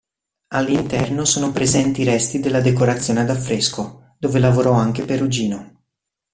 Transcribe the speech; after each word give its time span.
All'interno 0.55 1.25
sono 1.25 1.51
presenti 1.51 2.03
resti 2.03 2.39
della 2.39 2.59
decorazione 2.59 3.19
ad 3.21 3.29
affresco, 3.29 4.15
dove 4.17 4.39
lavorò 4.39 4.71
anche 4.71 5.05
Perugino. 5.05 5.83